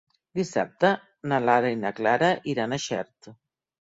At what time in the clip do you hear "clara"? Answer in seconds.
1.99-2.31